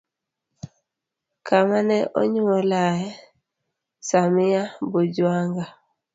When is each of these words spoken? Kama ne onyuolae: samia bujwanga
Kama 1.47 1.77
ne 1.87 1.97
onyuolae: 2.19 3.09
samia 4.07 4.63
bujwanga 4.91 5.65